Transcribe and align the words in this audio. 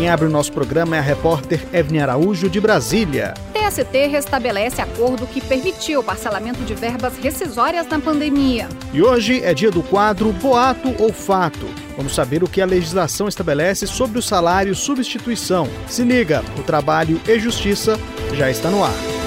Quem 0.00 0.08
abre 0.08 0.26
o 0.26 0.30
nosso 0.30 0.50
programa 0.50 0.96
é 0.96 0.98
a 0.98 1.02
repórter 1.02 1.60
Evne 1.74 2.00
Araújo, 2.00 2.48
de 2.48 2.58
Brasília. 2.58 3.34
TST 3.52 4.06
restabelece 4.06 4.80
acordo 4.80 5.26
que 5.26 5.42
permitiu 5.42 6.00
o 6.00 6.02
parcelamento 6.02 6.64
de 6.64 6.74
verbas 6.74 7.18
rescisórias 7.18 7.86
na 7.86 8.00
pandemia. 8.00 8.66
E 8.94 9.02
hoje 9.02 9.44
é 9.44 9.52
dia 9.52 9.70
do 9.70 9.82
quadro 9.82 10.32
Boato 10.32 10.94
ou 10.98 11.12
Fato. 11.12 11.66
Vamos 11.98 12.14
saber 12.14 12.42
o 12.42 12.48
que 12.48 12.62
a 12.62 12.66
legislação 12.66 13.28
estabelece 13.28 13.86
sobre 13.86 14.18
o 14.18 14.22
salário 14.22 14.74
substituição. 14.74 15.68
Se 15.86 16.02
liga, 16.02 16.42
o 16.58 16.62
Trabalho 16.62 17.20
e 17.28 17.38
Justiça 17.38 18.00
já 18.32 18.50
está 18.50 18.70
no 18.70 18.82
ar. 18.82 19.19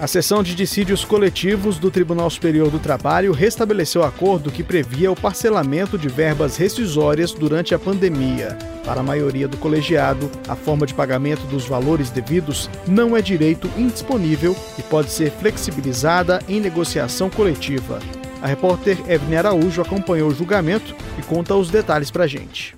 A 0.00 0.06
seção 0.06 0.44
de 0.44 0.54
dissídios 0.54 1.04
coletivos 1.04 1.76
do 1.76 1.90
Tribunal 1.90 2.30
Superior 2.30 2.70
do 2.70 2.78
Trabalho 2.78 3.32
restabeleceu 3.32 4.04
acordo 4.04 4.52
que 4.52 4.62
previa 4.62 5.10
o 5.10 5.20
parcelamento 5.20 5.98
de 5.98 6.06
verbas 6.06 6.56
rescisórias 6.56 7.32
durante 7.32 7.74
a 7.74 7.80
pandemia. 7.80 8.56
Para 8.84 9.00
a 9.00 9.02
maioria 9.02 9.48
do 9.48 9.56
colegiado, 9.56 10.30
a 10.46 10.54
forma 10.54 10.86
de 10.86 10.94
pagamento 10.94 11.44
dos 11.48 11.66
valores 11.66 12.10
devidos 12.10 12.70
não 12.86 13.16
é 13.16 13.20
direito 13.20 13.68
indisponível 13.76 14.54
e 14.78 14.82
pode 14.82 15.10
ser 15.10 15.32
flexibilizada 15.32 16.40
em 16.48 16.60
negociação 16.60 17.28
coletiva. 17.28 17.98
A 18.40 18.46
repórter 18.46 18.96
Evne 19.10 19.36
Araújo 19.36 19.82
acompanhou 19.82 20.30
o 20.30 20.34
julgamento 20.34 20.94
e 21.18 21.22
conta 21.22 21.56
os 21.56 21.70
detalhes 21.70 22.08
para 22.08 22.22
a 22.22 22.28
gente. 22.28 22.77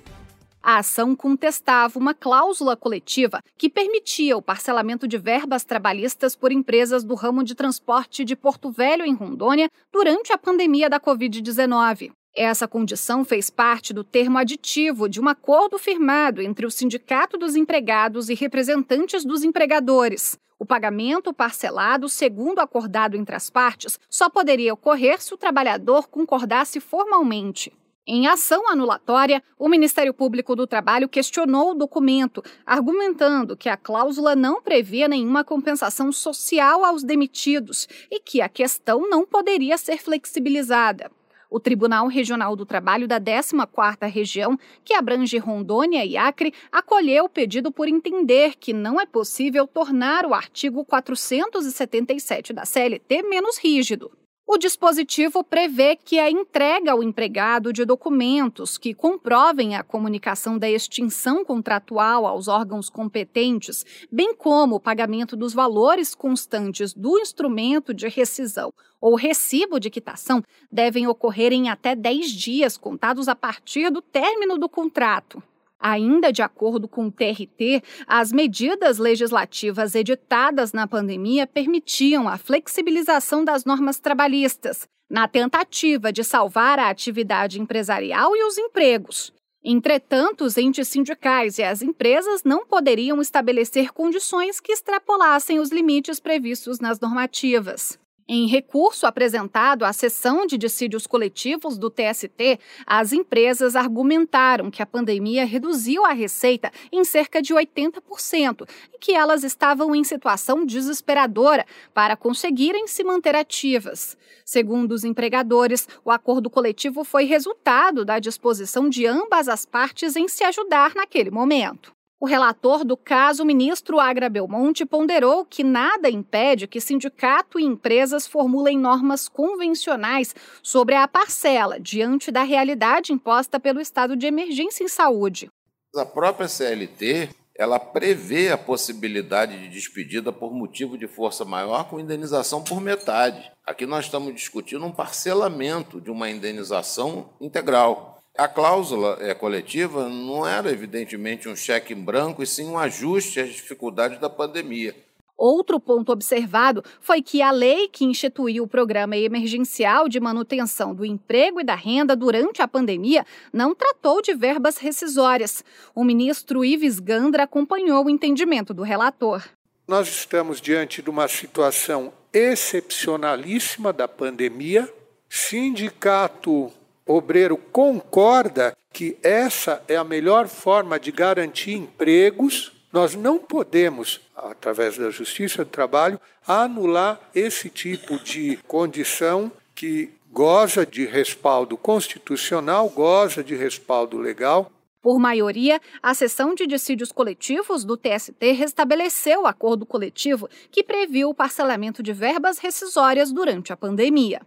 A 0.63 0.77
ação 0.77 1.15
contestava 1.15 1.97
uma 1.97 2.13
cláusula 2.13 2.77
coletiva 2.77 3.41
que 3.57 3.67
permitia 3.67 4.37
o 4.37 4.41
parcelamento 4.43 5.07
de 5.07 5.17
verbas 5.17 5.63
trabalhistas 5.63 6.35
por 6.35 6.51
empresas 6.51 7.03
do 7.03 7.15
ramo 7.15 7.43
de 7.43 7.55
transporte 7.55 8.23
de 8.23 8.35
Porto 8.35 8.69
Velho, 8.69 9.03
em 9.03 9.15
Rondônia, 9.15 9.71
durante 9.91 10.31
a 10.31 10.37
pandemia 10.37 10.87
da 10.87 10.99
Covid-19. 10.99 12.11
Essa 12.35 12.67
condição 12.67 13.25
fez 13.25 13.49
parte 13.49 13.91
do 13.91 14.03
termo 14.03 14.37
aditivo 14.37 15.09
de 15.09 15.19
um 15.19 15.27
acordo 15.27 15.79
firmado 15.79 16.41
entre 16.41 16.65
o 16.65 16.71
Sindicato 16.71 17.39
dos 17.39 17.55
Empregados 17.55 18.29
e 18.29 18.35
representantes 18.35 19.25
dos 19.25 19.43
empregadores. 19.43 20.37
O 20.59 20.65
pagamento 20.65 21.33
parcelado, 21.33 22.07
segundo 22.07 22.59
acordado 22.59 23.17
entre 23.17 23.35
as 23.35 23.49
partes, 23.49 23.99
só 24.07 24.29
poderia 24.29 24.75
ocorrer 24.75 25.19
se 25.19 25.33
o 25.33 25.37
trabalhador 25.37 26.07
concordasse 26.07 26.79
formalmente. 26.79 27.73
Em 28.07 28.25
ação 28.25 28.67
anulatória, 28.67 29.43
o 29.59 29.69
Ministério 29.69 30.11
Público 30.11 30.55
do 30.55 30.65
Trabalho 30.65 31.07
questionou 31.07 31.71
o 31.71 31.75
documento, 31.75 32.41
argumentando 32.65 33.55
que 33.55 33.69
a 33.69 33.77
cláusula 33.77 34.35
não 34.35 34.59
previa 34.59 35.07
nenhuma 35.07 35.43
compensação 35.43 36.11
social 36.11 36.83
aos 36.83 37.03
demitidos 37.03 37.87
e 38.09 38.19
que 38.19 38.41
a 38.41 38.49
questão 38.49 39.07
não 39.07 39.23
poderia 39.23 39.77
ser 39.77 39.99
flexibilizada. 39.99 41.11
O 41.47 41.59
Tribunal 41.59 42.07
Regional 42.07 42.55
do 42.55 42.65
Trabalho 42.65 43.07
da 43.07 43.21
14ª 43.21 44.09
Região, 44.09 44.57
que 44.83 44.95
abrange 44.95 45.37
Rondônia 45.37 46.03
e 46.03 46.17
Acre, 46.17 46.55
acolheu 46.71 47.25
o 47.25 47.29
pedido 47.29 47.71
por 47.71 47.87
entender 47.87 48.55
que 48.55 48.73
não 48.73 48.99
é 48.99 49.05
possível 49.05 49.67
tornar 49.67 50.25
o 50.25 50.33
artigo 50.33 50.83
477 50.83 52.51
da 52.51 52.65
CLT 52.65 53.21
menos 53.23 53.59
rígido. 53.59 54.11
O 54.45 54.57
dispositivo 54.57 55.43
prevê 55.43 55.95
que 55.95 56.19
a 56.19 56.29
entrega 56.29 56.91
ao 56.91 57.03
empregado 57.03 57.71
de 57.71 57.85
documentos 57.85 58.77
que 58.77 58.93
comprovem 58.93 59.75
a 59.75 59.83
comunicação 59.83 60.57
da 60.57 60.69
extinção 60.69 61.45
contratual 61.45 62.25
aos 62.25 62.47
órgãos 62.47 62.89
competentes, 62.89 63.85
bem 64.11 64.35
como 64.35 64.75
o 64.75 64.79
pagamento 64.79 65.35
dos 65.37 65.53
valores 65.53 66.15
constantes 66.15 66.93
do 66.93 67.19
instrumento 67.19 67.93
de 67.93 68.09
rescisão 68.09 68.73
ou 68.99 69.15
recibo 69.15 69.79
de 69.79 69.89
quitação, 69.89 70.43
devem 70.71 71.07
ocorrer 71.07 71.53
em 71.53 71.69
até 71.69 71.95
10 71.95 72.31
dias 72.31 72.77
contados 72.77 73.27
a 73.27 73.35
partir 73.35 73.89
do 73.91 74.01
término 74.01 74.57
do 74.57 74.67
contrato. 74.67 75.41
Ainda 75.81 76.31
de 76.31 76.43
acordo 76.43 76.87
com 76.87 77.07
o 77.07 77.11
TRT, 77.11 77.81
as 78.05 78.31
medidas 78.31 78.99
legislativas 78.99 79.95
editadas 79.95 80.73
na 80.73 80.85
pandemia 80.85 81.47
permitiam 81.47 82.29
a 82.29 82.37
flexibilização 82.37 83.43
das 83.43 83.65
normas 83.65 83.99
trabalhistas, 83.99 84.87
na 85.09 85.27
tentativa 85.27 86.13
de 86.13 86.23
salvar 86.23 86.77
a 86.77 86.89
atividade 86.89 87.59
empresarial 87.59 88.35
e 88.35 88.43
os 88.43 88.59
empregos. 88.59 89.33
Entretanto, 89.63 90.43
os 90.43 90.57
entes 90.57 90.87
sindicais 90.87 91.57
e 91.57 91.63
as 91.63 91.81
empresas 91.81 92.43
não 92.43 92.65
poderiam 92.65 93.21
estabelecer 93.21 93.91
condições 93.91 94.59
que 94.59 94.71
extrapolassem 94.71 95.59
os 95.59 95.71
limites 95.71 96.19
previstos 96.19 96.79
nas 96.79 96.99
normativas. 96.99 98.00
Em 98.33 98.47
recurso 98.47 99.05
apresentado 99.05 99.83
à 99.83 99.91
sessão 99.91 100.45
de 100.45 100.57
dissídios 100.57 101.05
coletivos 101.05 101.77
do 101.77 101.89
TST, 101.89 102.61
as 102.87 103.11
empresas 103.11 103.75
argumentaram 103.75 104.71
que 104.71 104.81
a 104.81 104.85
pandemia 104.85 105.43
reduziu 105.43 106.05
a 106.05 106.13
receita 106.13 106.71
em 106.93 107.03
cerca 107.03 107.41
de 107.41 107.53
80% 107.53 108.65
e 108.93 108.97
que 108.99 109.11
elas 109.11 109.43
estavam 109.43 109.93
em 109.93 110.05
situação 110.05 110.65
desesperadora 110.65 111.65
para 111.93 112.15
conseguirem 112.15 112.87
se 112.87 113.03
manter 113.03 113.35
ativas. 113.35 114.15
Segundo 114.45 114.93
os 114.93 115.03
empregadores, 115.03 115.85
o 116.05 116.09
acordo 116.09 116.49
coletivo 116.49 117.03
foi 117.03 117.25
resultado 117.25 118.05
da 118.05 118.17
disposição 118.17 118.87
de 118.87 119.05
ambas 119.05 119.49
as 119.49 119.65
partes 119.65 120.15
em 120.15 120.29
se 120.29 120.45
ajudar 120.45 120.95
naquele 120.95 121.31
momento. 121.31 121.91
O 122.21 122.27
relator 122.27 122.85
do 122.85 122.95
caso, 122.95 123.43
ministro 123.43 123.99
Agra 123.99 124.29
Belmonte, 124.29 124.85
ponderou 124.85 125.43
que 125.43 125.63
nada 125.63 126.07
impede 126.07 126.67
que 126.67 126.79
sindicato 126.79 127.59
e 127.59 127.63
empresas 127.63 128.27
formulem 128.27 128.77
normas 128.77 129.27
convencionais 129.27 130.35
sobre 130.61 130.93
a 130.93 131.07
parcela 131.07 131.79
diante 131.79 132.31
da 132.31 132.43
realidade 132.43 133.11
imposta 133.11 133.59
pelo 133.59 133.81
estado 133.81 134.15
de 134.15 134.27
emergência 134.27 134.83
em 134.83 134.87
saúde. 134.87 135.49
A 135.95 136.05
própria 136.05 136.47
CLT 136.47 137.29
ela 137.57 137.79
prevê 137.79 138.49
a 138.49 138.57
possibilidade 138.57 139.59
de 139.59 139.69
despedida 139.69 140.31
por 140.31 140.53
motivo 140.53 140.99
de 140.99 141.07
força 141.07 141.43
maior 141.43 141.89
com 141.89 141.99
indenização 141.99 142.63
por 142.63 142.79
metade. 142.79 143.51
Aqui 143.65 143.85
nós 143.87 144.05
estamos 144.05 144.33
discutindo 144.33 144.85
um 144.85 144.91
parcelamento 144.91 145.99
de 145.99 146.11
uma 146.11 146.29
indenização 146.29 147.33
integral. 147.41 148.10
A 148.37 148.47
cláusula 148.47 149.17
é, 149.19 149.33
coletiva 149.33 150.07
não 150.07 150.47
era, 150.47 150.71
evidentemente, 150.71 151.49
um 151.49 151.55
cheque 151.55 151.93
em 151.93 152.01
branco, 152.01 152.41
e 152.41 152.47
sim 152.47 152.65
um 152.65 152.77
ajuste 152.77 153.39
às 153.39 153.49
dificuldades 153.49 154.19
da 154.19 154.29
pandemia. 154.29 154.95
Outro 155.37 155.79
ponto 155.79 156.11
observado 156.11 156.83
foi 156.99 157.19
que 157.19 157.41
a 157.41 157.49
lei 157.49 157.87
que 157.87 158.05
instituiu 158.05 158.63
o 158.63 158.67
programa 158.67 159.17
emergencial 159.17 160.07
de 160.07 160.19
manutenção 160.19 160.93
do 160.93 161.03
emprego 161.03 161.59
e 161.59 161.63
da 161.63 161.73
renda 161.73 162.15
durante 162.15 162.61
a 162.61 162.67
pandemia 162.67 163.25
não 163.51 163.73
tratou 163.73 164.21
de 164.21 164.35
verbas 164.35 164.77
rescisórias. 164.77 165.63
O 165.95 166.03
ministro 166.03 166.63
Ives 166.63 166.99
Gandra 166.99 167.43
acompanhou 167.43 168.05
o 168.05 168.09
entendimento 168.09 168.71
do 168.71 168.83
relator. 168.83 169.43
Nós 169.87 170.07
estamos 170.07 170.61
diante 170.61 171.01
de 171.01 171.09
uma 171.09 171.27
situação 171.27 172.13
excepcionalíssima 172.31 173.91
da 173.91 174.07
pandemia. 174.07 174.87
Sindicato 175.27 176.71
obreiro 177.05 177.57
concorda 177.57 178.75
que 178.93 179.17
essa 179.23 179.81
é 179.87 179.95
a 179.95 180.03
melhor 180.03 180.47
forma 180.47 180.99
de 180.99 181.11
garantir 181.11 181.73
empregos, 181.73 182.71
nós 182.91 183.15
não 183.15 183.39
podemos, 183.39 184.19
através 184.35 184.97
da 184.97 185.09
Justiça 185.09 185.63
do 185.63 185.71
Trabalho, 185.71 186.19
anular 186.45 187.19
esse 187.33 187.69
tipo 187.69 188.19
de 188.19 188.57
condição 188.67 189.51
que 189.73 190.11
goza 190.31 190.85
de 190.85 191.05
respaldo 191.05 191.77
constitucional, 191.77 192.89
goza 192.89 193.43
de 193.43 193.55
respaldo 193.55 194.17
legal. 194.17 194.71
Por 195.01 195.19
maioria, 195.19 195.81
a 196.03 196.13
sessão 196.13 196.53
de 196.53 196.67
dissídios 196.67 197.11
coletivos 197.11 197.83
do 197.83 197.97
TST 197.97 198.51
restabeleceu 198.51 199.41
o 199.43 199.47
acordo 199.47 199.85
coletivo 199.85 200.47
que 200.69 200.83
previu 200.83 201.29
o 201.29 201.33
parcelamento 201.33 202.03
de 202.03 202.13
verbas 202.13 202.59
rescisórias 202.59 203.31
durante 203.31 203.73
a 203.73 203.77
pandemia. 203.77 204.41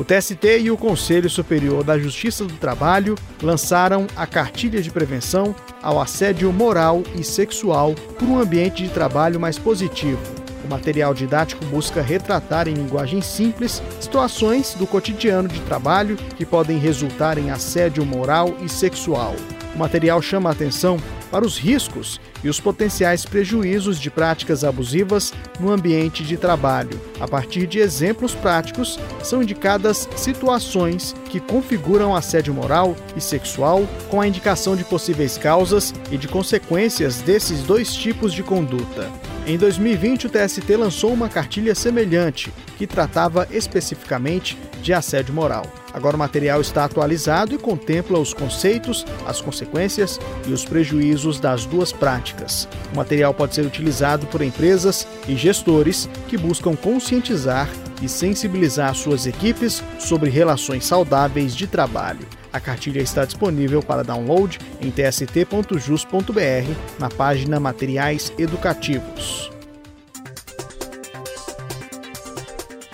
O 0.00 0.04
TST 0.04 0.60
e 0.60 0.70
o 0.70 0.78
Conselho 0.78 1.28
Superior 1.28 1.84
da 1.84 1.98
Justiça 1.98 2.46
do 2.46 2.54
Trabalho 2.54 3.16
lançaram 3.42 4.06
a 4.16 4.26
Cartilha 4.26 4.80
de 4.80 4.90
Prevenção 4.90 5.54
ao 5.82 6.00
Assédio 6.00 6.50
Moral 6.50 7.02
e 7.14 7.22
Sexual 7.22 7.94
por 8.18 8.26
um 8.26 8.38
ambiente 8.38 8.82
de 8.82 8.88
trabalho 8.88 9.38
mais 9.38 9.58
positivo. 9.58 10.18
O 10.64 10.70
material 10.70 11.12
didático 11.12 11.62
busca 11.66 12.00
retratar 12.00 12.66
em 12.66 12.72
linguagem 12.72 13.20
simples 13.20 13.82
situações 14.00 14.72
do 14.72 14.86
cotidiano 14.86 15.50
de 15.50 15.60
trabalho 15.60 16.16
que 16.34 16.46
podem 16.46 16.78
resultar 16.78 17.36
em 17.36 17.50
assédio 17.50 18.02
moral 18.06 18.56
e 18.62 18.70
sexual. 18.70 19.36
O 19.74 19.78
material 19.78 20.22
chama 20.22 20.48
a 20.48 20.52
atenção 20.52 20.96
para 21.30 21.44
os 21.44 21.58
riscos 21.58 22.20
e 22.42 22.48
os 22.48 22.58
potenciais 22.58 23.24
prejuízos 23.24 23.98
de 24.00 24.10
práticas 24.10 24.64
abusivas 24.64 25.32
no 25.58 25.70
ambiente 25.70 26.24
de 26.24 26.36
trabalho. 26.36 27.00
A 27.20 27.28
partir 27.28 27.66
de 27.66 27.78
exemplos 27.78 28.34
práticos, 28.34 28.98
são 29.22 29.42
indicadas 29.42 30.08
situações 30.16 31.14
que 31.26 31.40
configuram 31.40 32.16
assédio 32.16 32.54
moral 32.54 32.96
e 33.16 33.20
sexual, 33.20 33.86
com 34.08 34.20
a 34.20 34.26
indicação 34.26 34.74
de 34.74 34.84
possíveis 34.84 35.38
causas 35.38 35.94
e 36.10 36.16
de 36.16 36.26
consequências 36.26 37.20
desses 37.20 37.62
dois 37.62 37.94
tipos 37.94 38.32
de 38.32 38.42
conduta. 38.42 39.10
Em 39.50 39.58
2020, 39.58 40.28
o 40.28 40.30
TST 40.30 40.76
lançou 40.76 41.12
uma 41.12 41.28
cartilha 41.28 41.74
semelhante, 41.74 42.52
que 42.78 42.86
tratava 42.86 43.48
especificamente 43.50 44.56
de 44.80 44.92
assédio 44.92 45.34
moral. 45.34 45.64
Agora 45.92 46.14
o 46.14 46.18
material 46.20 46.60
está 46.60 46.84
atualizado 46.84 47.52
e 47.52 47.58
contempla 47.58 48.20
os 48.20 48.32
conceitos, 48.32 49.04
as 49.26 49.40
consequências 49.40 50.20
e 50.46 50.52
os 50.52 50.64
prejuízos 50.64 51.40
das 51.40 51.66
duas 51.66 51.90
práticas. 51.90 52.68
O 52.92 52.96
material 52.96 53.34
pode 53.34 53.56
ser 53.56 53.66
utilizado 53.66 54.24
por 54.28 54.40
empresas 54.40 55.04
e 55.26 55.34
gestores 55.34 56.08
que 56.28 56.38
buscam 56.38 56.76
conscientizar 56.76 57.68
e 58.00 58.08
sensibilizar 58.08 58.94
suas 58.94 59.26
equipes 59.26 59.82
sobre 59.98 60.30
relações 60.30 60.86
saudáveis 60.86 61.56
de 61.56 61.66
trabalho. 61.66 62.39
A 62.52 62.58
cartilha 62.58 63.00
está 63.00 63.24
disponível 63.24 63.82
para 63.82 64.02
download 64.02 64.58
em 64.80 64.90
tst.jus.br 64.90 66.74
na 66.98 67.08
página 67.08 67.60
Materiais 67.60 68.32
Educativos. 68.36 69.50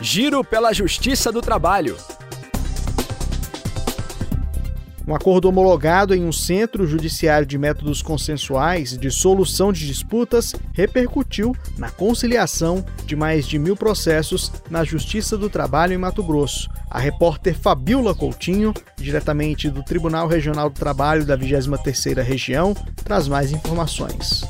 Giro 0.00 0.44
pela 0.44 0.72
Justiça 0.72 1.32
do 1.32 1.40
Trabalho. 1.40 1.96
Um 5.06 5.14
acordo 5.14 5.48
homologado 5.48 6.12
em 6.14 6.24
um 6.24 6.32
centro 6.32 6.84
judiciário 6.84 7.46
de 7.46 7.56
métodos 7.56 8.02
consensuais 8.02 8.98
de 8.98 9.08
solução 9.08 9.72
de 9.72 9.86
disputas 9.86 10.52
repercutiu 10.72 11.54
na 11.78 11.90
conciliação 11.90 12.84
de 13.04 13.14
mais 13.14 13.46
de 13.46 13.56
mil 13.56 13.76
processos 13.76 14.52
na 14.68 14.82
Justiça 14.82 15.38
do 15.38 15.48
Trabalho 15.48 15.92
em 15.92 15.98
Mato 15.98 16.24
Grosso. 16.24 16.68
A 16.90 16.98
repórter 16.98 17.54
Fabiola 17.54 18.16
Coutinho, 18.16 18.74
diretamente 18.96 19.70
do 19.70 19.82
Tribunal 19.84 20.26
Regional 20.26 20.68
do 20.68 20.78
Trabalho 20.78 21.24
da 21.24 21.38
23ª 21.38 22.22
Região, 22.22 22.74
traz 23.04 23.28
mais 23.28 23.52
informações. 23.52 24.42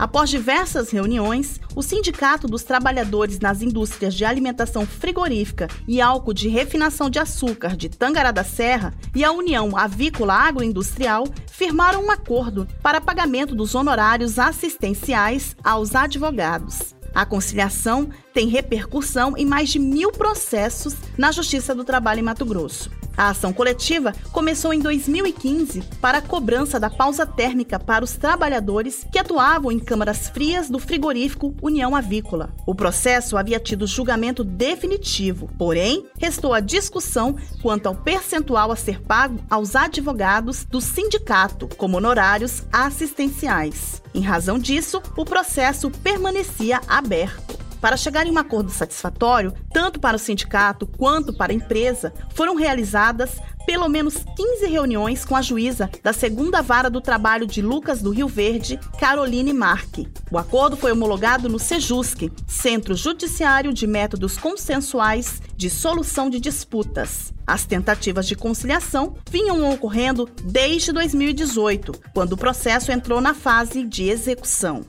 Após 0.00 0.30
diversas 0.30 0.88
reuniões, 0.88 1.60
o 1.76 1.82
Sindicato 1.82 2.48
dos 2.48 2.62
Trabalhadores 2.62 3.38
nas 3.38 3.60
Indústrias 3.60 4.14
de 4.14 4.24
Alimentação 4.24 4.86
Frigorífica 4.86 5.68
e 5.86 6.00
Álcool 6.00 6.32
de 6.32 6.48
Refinação 6.48 7.10
de 7.10 7.18
Açúcar 7.18 7.76
de 7.76 7.90
Tangará 7.90 8.30
da 8.30 8.42
Serra 8.42 8.94
e 9.14 9.22
a 9.22 9.30
União 9.30 9.76
Avícola 9.76 10.32
Agroindustrial 10.32 11.26
firmaram 11.48 12.02
um 12.02 12.10
acordo 12.10 12.66
para 12.82 12.98
pagamento 12.98 13.54
dos 13.54 13.74
honorários 13.74 14.38
assistenciais 14.38 15.54
aos 15.62 15.94
advogados. 15.94 16.94
A 17.14 17.26
conciliação 17.26 18.08
tem 18.32 18.48
repercussão 18.48 19.36
em 19.36 19.44
mais 19.44 19.68
de 19.68 19.78
mil 19.78 20.10
processos 20.12 20.96
na 21.18 21.30
Justiça 21.30 21.74
do 21.74 21.84
Trabalho 21.84 22.20
em 22.20 22.22
Mato 22.22 22.46
Grosso. 22.46 22.90
A 23.20 23.28
ação 23.28 23.52
coletiva 23.52 24.14
começou 24.32 24.72
em 24.72 24.80
2015 24.80 25.82
para 26.00 26.16
a 26.16 26.22
cobrança 26.22 26.80
da 26.80 26.88
pausa 26.88 27.26
térmica 27.26 27.78
para 27.78 28.02
os 28.02 28.12
trabalhadores 28.12 29.04
que 29.12 29.18
atuavam 29.18 29.70
em 29.70 29.78
câmaras 29.78 30.30
frias 30.30 30.70
do 30.70 30.78
frigorífico 30.78 31.54
União 31.60 31.94
Avícola. 31.94 32.48
O 32.64 32.74
processo 32.74 33.36
havia 33.36 33.60
tido 33.60 33.86
julgamento 33.86 34.42
definitivo, 34.42 35.50
porém, 35.58 36.06
restou 36.18 36.54
a 36.54 36.60
discussão 36.60 37.36
quanto 37.60 37.88
ao 37.88 37.94
percentual 37.94 38.72
a 38.72 38.76
ser 38.76 39.02
pago 39.02 39.38
aos 39.50 39.76
advogados 39.76 40.64
do 40.64 40.80
sindicato 40.80 41.68
como 41.76 41.98
honorários 41.98 42.62
assistenciais. 42.72 44.00
Em 44.14 44.22
razão 44.22 44.58
disso, 44.58 45.02
o 45.14 45.26
processo 45.26 45.90
permanecia 45.90 46.80
aberto. 46.88 47.49
Para 47.80 47.96
chegar 47.96 48.26
em 48.26 48.30
um 48.30 48.38
acordo 48.38 48.70
satisfatório, 48.70 49.54
tanto 49.72 49.98
para 49.98 50.16
o 50.16 50.20
sindicato 50.20 50.86
quanto 50.86 51.32
para 51.32 51.52
a 51.52 51.54
empresa, 51.54 52.12
foram 52.34 52.54
realizadas 52.54 53.40
pelo 53.66 53.88
menos 53.88 54.24
15 54.36 54.66
reuniões 54.66 55.24
com 55.24 55.36
a 55.36 55.42
juíza 55.42 55.88
da 56.02 56.12
segunda 56.12 56.60
vara 56.60 56.90
do 56.90 57.00
trabalho 57.00 57.46
de 57.46 57.62
Lucas 57.62 58.02
do 58.02 58.10
Rio 58.10 58.26
Verde, 58.26 58.78
Caroline 58.98 59.52
Marque. 59.52 60.08
O 60.30 60.38
acordo 60.38 60.76
foi 60.76 60.92
homologado 60.92 61.48
no 61.48 61.58
SEJUSC, 61.58 62.32
Centro 62.46 62.94
Judiciário 62.94 63.72
de 63.72 63.86
Métodos 63.86 64.36
Consensuais 64.36 65.40
de 65.56 65.70
Solução 65.70 66.28
de 66.28 66.40
Disputas. 66.40 67.32
As 67.46 67.64
tentativas 67.64 68.26
de 68.26 68.34
conciliação 68.34 69.14
vinham 69.30 69.70
ocorrendo 69.72 70.28
desde 70.44 70.92
2018, 70.92 71.92
quando 72.12 72.32
o 72.32 72.36
processo 72.36 72.92
entrou 72.92 73.20
na 73.20 73.34
fase 73.34 73.84
de 73.84 74.08
execução. 74.08 74.84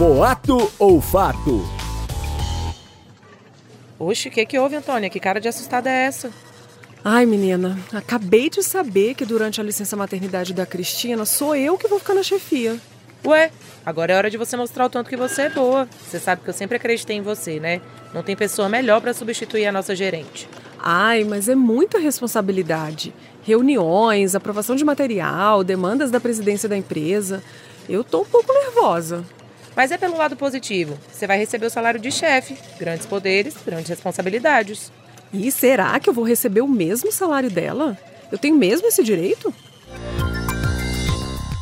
Boato 0.00 0.72
ou 0.78 0.98
fato? 0.98 1.62
Oxe, 3.98 4.28
o 4.28 4.30
que, 4.30 4.46
que 4.46 4.58
houve, 4.58 4.74
Antônia? 4.74 5.10
Que 5.10 5.20
cara 5.20 5.38
de 5.38 5.46
assustada 5.46 5.90
é 5.90 6.06
essa? 6.06 6.30
Ai, 7.04 7.26
menina, 7.26 7.78
acabei 7.92 8.48
de 8.48 8.62
saber 8.62 9.12
que 9.12 9.26
durante 9.26 9.60
a 9.60 9.62
licença 9.62 9.98
maternidade 9.98 10.54
da 10.54 10.64
Cristina 10.64 11.26
sou 11.26 11.54
eu 11.54 11.76
que 11.76 11.86
vou 11.86 11.98
ficar 11.98 12.14
na 12.14 12.22
chefia. 12.22 12.78
Ué, 13.26 13.50
agora 13.84 14.14
é 14.14 14.16
hora 14.16 14.30
de 14.30 14.38
você 14.38 14.56
mostrar 14.56 14.86
o 14.86 14.88
tanto 14.88 15.10
que 15.10 15.18
você 15.18 15.42
é 15.42 15.50
boa. 15.50 15.86
Você 16.08 16.18
sabe 16.18 16.40
que 16.40 16.48
eu 16.48 16.54
sempre 16.54 16.78
acreditei 16.78 17.16
em 17.16 17.22
você, 17.22 17.60
né? 17.60 17.82
Não 18.14 18.22
tem 18.22 18.34
pessoa 18.34 18.70
melhor 18.70 19.02
para 19.02 19.12
substituir 19.12 19.66
a 19.66 19.72
nossa 19.72 19.94
gerente. 19.94 20.48
Ai, 20.78 21.24
mas 21.24 21.46
é 21.46 21.54
muita 21.54 21.98
responsabilidade. 21.98 23.12
Reuniões, 23.42 24.34
aprovação 24.34 24.74
de 24.74 24.82
material, 24.82 25.62
demandas 25.62 26.10
da 26.10 26.18
presidência 26.18 26.70
da 26.70 26.76
empresa. 26.78 27.42
Eu 27.86 28.02
tô 28.02 28.22
um 28.22 28.24
pouco 28.24 28.50
nervosa. 28.50 29.26
Mas 29.76 29.90
é 29.90 29.98
pelo 29.98 30.16
lado 30.16 30.36
positivo. 30.36 30.98
Você 31.12 31.26
vai 31.26 31.38
receber 31.38 31.66
o 31.66 31.70
salário 31.70 32.00
de 32.00 32.10
chefe, 32.10 32.56
grandes 32.78 33.06
poderes, 33.06 33.56
grandes 33.64 33.88
responsabilidades. 33.88 34.92
E 35.32 35.50
será 35.52 35.98
que 36.00 36.08
eu 36.10 36.14
vou 36.14 36.24
receber 36.24 36.60
o 36.60 36.68
mesmo 36.68 37.12
salário 37.12 37.50
dela? 37.50 37.96
Eu 38.32 38.38
tenho 38.38 38.56
mesmo 38.56 38.88
esse 38.88 39.02
direito? 39.02 39.52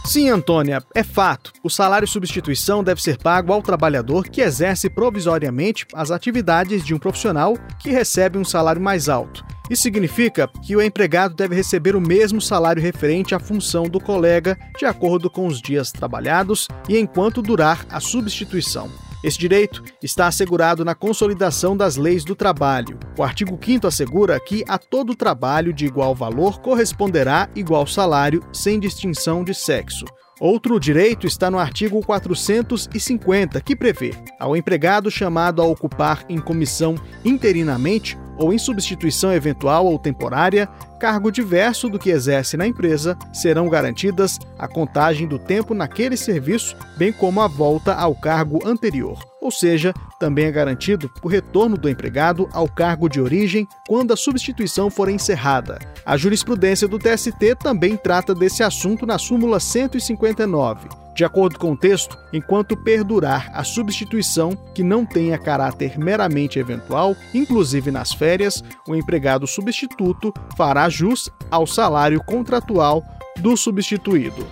Sim, 0.09 0.31
Antônia, 0.31 0.83
é 0.95 1.03
fato. 1.03 1.53
O 1.63 1.69
salário 1.69 2.09
substituição 2.09 2.83
deve 2.83 3.03
ser 3.03 3.19
pago 3.19 3.53
ao 3.53 3.61
trabalhador 3.61 4.27
que 4.27 4.41
exerce 4.41 4.89
provisoriamente 4.89 5.87
as 5.93 6.11
atividades 6.11 6.83
de 6.83 6.95
um 6.95 6.99
profissional 6.99 7.55
que 7.79 7.91
recebe 7.91 8.39
um 8.39 8.45
salário 8.45 8.81
mais 8.81 9.11
alto. 9.11 9.45
Isso 9.71 9.83
significa 9.83 10.49
que 10.63 10.75
o 10.75 10.83
empregado 10.83 11.35
deve 11.35 11.55
receber 11.55 11.95
o 11.95 12.01
mesmo 12.01 12.41
salário 12.41 12.83
referente 12.83 13.35
à 13.35 13.39
função 13.39 13.85
do 13.85 14.01
colega, 14.01 14.59
de 14.79 14.87
acordo 14.87 15.29
com 15.31 15.47
os 15.47 15.61
dias 15.61 15.93
trabalhados 15.93 16.69
e 16.89 16.99
enquanto 16.99 17.43
durar 17.43 17.85
a 17.91 18.01
substituição. 18.01 18.91
Esse 19.23 19.39
direito 19.39 19.83
está 20.01 20.29
assegurado 20.29 20.85
na 20.85 20.95
Consolidação 20.95 21.77
das 21.77 21.97
Leis 21.97 22.25
do 22.25 22.37
Trabalho. 22.37 22.99
O 23.19 23.23
artigo 23.23 23.59
5 23.61 23.87
assegura 23.87 24.39
que 24.39 24.65
a 24.69 24.79
todo 24.79 25.17
trabalho 25.17 25.73
de 25.73 25.87
igual 25.87 26.15
valor 26.15 26.61
corresponderá 26.61 27.49
igual 27.57 27.85
salário, 27.85 28.43
sem 28.53 28.79
distinção 28.79 29.43
de 29.43 29.53
sexo. 29.53 30.05
Outro 30.41 30.79
direito 30.79 31.27
está 31.27 31.51
no 31.51 31.59
artigo 31.59 32.01
450, 32.01 33.61
que 33.61 33.75
prevê 33.75 34.15
ao 34.39 34.57
empregado 34.57 35.11
chamado 35.11 35.61
a 35.61 35.65
ocupar 35.65 36.25
em 36.29 36.39
comissão 36.39 36.95
interinamente 37.25 38.17
ou 38.39 38.53
em 38.53 38.59
substituição 38.59 39.33
eventual 39.33 39.87
ou 39.87 39.99
temporária, 39.99 40.69
cargo 40.99 41.31
diverso 41.31 41.89
do 41.89 41.99
que 41.99 42.11
exerce 42.11 42.57
na 42.57 42.67
empresa, 42.67 43.17
serão 43.33 43.69
garantidas 43.69 44.39
a 44.59 44.67
contagem 44.67 45.27
do 45.27 45.39
tempo 45.39 45.73
naquele 45.73 46.17
serviço, 46.17 46.77
bem 46.97 47.13
como 47.13 47.41
a 47.41 47.47
volta 47.47 47.95
ao 47.95 48.15
cargo 48.15 48.61
anterior. 48.67 49.19
Ou 49.41 49.51
seja, 49.51 49.95
também 50.19 50.47
é 50.47 50.51
garantido 50.51 51.11
o 51.23 51.29
retorno 51.29 51.77
do 51.77 51.89
empregado 51.89 52.49
ao 52.53 52.69
cargo 52.69 53.09
de 53.09 53.21
origem 53.21 53.67
quando 53.87 54.13
a 54.13 54.17
substituição 54.17 54.91
for 54.91 55.09
encerrada. 55.09 55.79
A 56.05 56.17
jurisprudência 56.17 56.89
do 56.89 56.99
TST 56.99 57.55
também 57.63 57.97
trata 57.97 58.35
desse 58.35 58.63
assunto 58.63 59.07
na 59.07 59.17
súmula 59.17 59.61
159. 59.61 60.89
De 61.19 61.25
acordo 61.25 61.59
com 61.59 61.73
o 61.73 61.77
texto, 61.77 62.17
enquanto 62.33 62.77
perdurar 62.77 63.51
a 63.53 63.65
substituição 63.65 64.57
que 64.73 64.85
não 64.85 65.05
tenha 65.05 65.37
caráter 65.37 65.99
meramente 65.99 66.61
eventual, 66.61 67.17
inclusive 67.35 67.91
nas 67.91 68.13
férias, 68.13 68.63
o 68.87 68.95
empregado 68.95 69.45
substituto 69.45 70.33
fará 70.57 70.88
jus 70.89 71.29
ao 71.51 71.67
salário 71.67 72.23
contratual 72.23 73.05
do 73.39 73.57
substituído. 73.57 74.47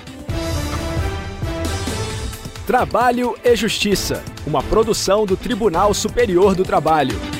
Trabalho 2.66 3.34
e 3.42 3.56
Justiça, 3.56 4.22
uma 4.46 4.62
produção 4.62 5.24
do 5.24 5.36
Tribunal 5.36 5.92
Superior 5.94 6.54
do 6.54 6.64
Trabalho. 6.64 7.37